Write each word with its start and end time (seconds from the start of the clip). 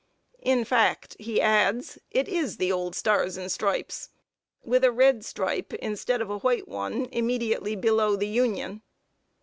In 0.41 0.65
fact, 0.65 1.15
he 1.19 1.39
adds, 1.39 1.99
it 2.09 2.27
is 2.27 2.57
the 2.57 2.71
old 2.71 2.95
Stars 2.95 3.37
and 3.37 3.51
Stripes, 3.51 4.09
with 4.63 4.83
a 4.83 4.91
red 4.91 5.23
stripe 5.23 5.73
instead 5.75 6.21
of 6.21 6.29
a 6.31 6.39
white 6.39 6.67
one 6.67 7.05
immediately 7.11 7.75
below 7.75 8.15
the 8.15 8.25
union. 8.27 8.81